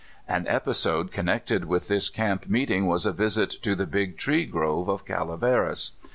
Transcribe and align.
An 0.27 0.47
episode 0.47 1.11
connected 1.11 1.65
with 1.65 1.87
this 1.87 2.09
camp 2.09 2.49
meeting 2.49 2.87
was 2.87 3.05
a 3.05 3.11
visit 3.11 3.51
to 3.61 3.75
the 3.75 3.85
Big 3.85 4.17
Tree 4.17 4.45
Grove 4.47 4.89
of 4.89 5.05
Calaveras. 5.05 5.91